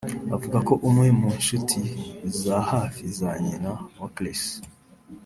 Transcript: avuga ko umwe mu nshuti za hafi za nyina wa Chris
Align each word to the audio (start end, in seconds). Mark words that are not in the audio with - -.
avuga 0.35 0.57
ko 0.67 0.73
umwe 0.89 1.07
mu 1.19 1.29
nshuti 1.39 1.79
za 2.41 2.57
hafi 2.71 3.03
za 3.19 3.31
nyina 3.43 3.71
wa 4.01 4.09
Chris 4.15 4.41